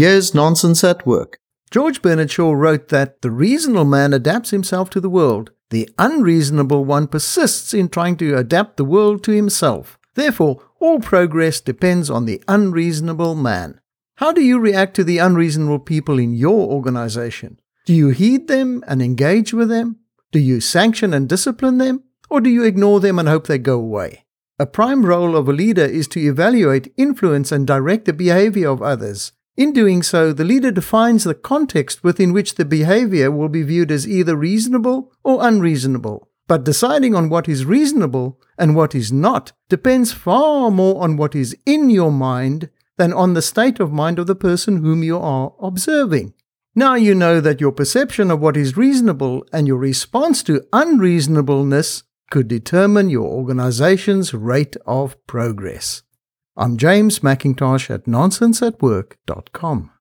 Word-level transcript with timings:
Here's 0.00 0.34
Nonsense 0.34 0.82
at 0.82 1.06
Work. 1.06 1.38
George 1.70 2.00
Bernard 2.00 2.30
Shaw 2.30 2.52
wrote 2.52 2.88
that 2.88 3.20
the 3.20 3.30
reasonable 3.30 3.84
man 3.84 4.14
adapts 4.14 4.48
himself 4.48 4.88
to 4.88 4.98
the 4.98 5.10
world. 5.10 5.50
The 5.68 5.90
unreasonable 5.98 6.86
one 6.86 7.06
persists 7.06 7.74
in 7.74 7.90
trying 7.90 8.16
to 8.16 8.34
adapt 8.34 8.78
the 8.78 8.84
world 8.86 9.22
to 9.24 9.32
himself. 9.32 9.98
Therefore, 10.14 10.62
all 10.78 11.00
progress 11.00 11.60
depends 11.60 12.08
on 12.08 12.24
the 12.24 12.42
unreasonable 12.48 13.34
man. 13.34 13.78
How 14.14 14.32
do 14.32 14.40
you 14.40 14.58
react 14.58 14.96
to 14.96 15.04
the 15.04 15.18
unreasonable 15.18 15.80
people 15.80 16.18
in 16.18 16.32
your 16.32 16.70
organization? 16.70 17.60
Do 17.84 17.92
you 17.92 18.08
heed 18.08 18.48
them 18.48 18.82
and 18.86 19.02
engage 19.02 19.52
with 19.52 19.68
them? 19.68 19.96
Do 20.32 20.38
you 20.38 20.62
sanction 20.62 21.12
and 21.12 21.28
discipline 21.28 21.76
them? 21.76 22.04
Or 22.30 22.40
do 22.40 22.48
you 22.48 22.64
ignore 22.64 23.00
them 23.00 23.18
and 23.18 23.28
hope 23.28 23.48
they 23.48 23.58
go 23.58 23.78
away? 23.78 24.24
A 24.58 24.64
prime 24.64 25.04
role 25.04 25.36
of 25.36 25.46
a 25.46 25.52
leader 25.52 25.84
is 25.84 26.08
to 26.08 26.20
evaluate, 26.20 26.90
influence, 26.96 27.52
and 27.52 27.66
direct 27.66 28.06
the 28.06 28.14
behavior 28.14 28.70
of 28.70 28.80
others. 28.80 29.32
In 29.60 29.74
doing 29.74 30.02
so, 30.02 30.32
the 30.32 30.42
leader 30.42 30.70
defines 30.70 31.24
the 31.24 31.34
context 31.34 32.02
within 32.02 32.32
which 32.32 32.54
the 32.54 32.64
behavior 32.64 33.30
will 33.30 33.50
be 33.50 33.62
viewed 33.62 33.92
as 33.92 34.08
either 34.08 34.34
reasonable 34.34 35.12
or 35.22 35.46
unreasonable. 35.46 36.30
But 36.48 36.64
deciding 36.64 37.14
on 37.14 37.28
what 37.28 37.46
is 37.46 37.66
reasonable 37.66 38.40
and 38.56 38.74
what 38.74 38.94
is 38.94 39.12
not 39.12 39.52
depends 39.68 40.14
far 40.14 40.70
more 40.70 41.04
on 41.04 41.18
what 41.18 41.34
is 41.34 41.54
in 41.66 41.90
your 41.90 42.10
mind 42.10 42.70
than 42.96 43.12
on 43.12 43.34
the 43.34 43.42
state 43.42 43.80
of 43.80 43.92
mind 43.92 44.18
of 44.18 44.26
the 44.26 44.34
person 44.34 44.78
whom 44.78 45.02
you 45.02 45.18
are 45.18 45.52
observing. 45.60 46.32
Now 46.74 46.94
you 46.94 47.14
know 47.14 47.38
that 47.42 47.60
your 47.60 47.72
perception 47.72 48.30
of 48.30 48.40
what 48.40 48.56
is 48.56 48.78
reasonable 48.78 49.44
and 49.52 49.66
your 49.66 49.76
response 49.76 50.42
to 50.44 50.64
unreasonableness 50.72 52.04
could 52.30 52.48
determine 52.48 53.10
your 53.10 53.28
organization's 53.28 54.32
rate 54.32 54.78
of 54.86 55.18
progress. 55.26 56.02
I'm 56.56 56.76
James 56.76 57.20
McIntosh 57.20 57.90
at 57.90 58.06
nonsenseatwork.com. 58.06 59.88